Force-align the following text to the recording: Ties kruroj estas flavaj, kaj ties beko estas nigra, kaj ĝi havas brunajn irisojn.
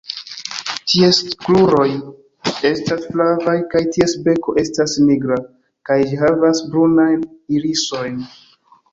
Ties 0.91 1.17
kruroj 1.41 1.83
estas 2.69 3.03
flavaj, 3.09 3.53
kaj 3.73 3.81
ties 3.97 4.15
beko 4.27 4.55
estas 4.61 4.95
nigra, 5.09 5.37
kaj 5.91 5.99
ĝi 6.13 6.19
havas 6.23 6.63
brunajn 6.73 7.21
irisojn. 7.59 8.17